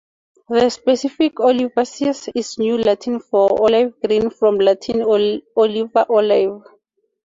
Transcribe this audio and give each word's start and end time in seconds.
The 0.49 0.71
specific 0.71 1.35
"olivaceus" 1.35 2.31
is 2.33 2.57
New 2.57 2.79
Latin 2.79 3.19
for 3.19 3.61
"olive-green", 3.61 4.31
from 4.31 4.57
Latin 4.57 5.03
"oliva" 5.03 6.07
"olive". 6.09 6.63